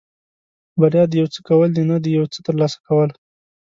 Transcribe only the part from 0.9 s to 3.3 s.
د یو څه کول دي نه د یو څه ترلاسه کول.